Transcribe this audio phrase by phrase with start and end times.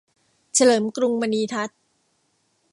[0.55, 1.79] เฉลิมกรุงมณีทัศน์